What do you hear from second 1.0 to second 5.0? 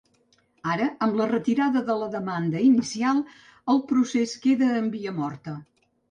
amb la retirada de la demanda inicial, el procés queda en